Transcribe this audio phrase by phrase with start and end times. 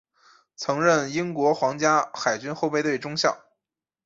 [0.55, 3.37] 曾任英国皇家海军后备队中校。